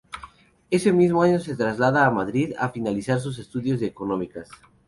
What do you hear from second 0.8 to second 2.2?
mismo año se traslada a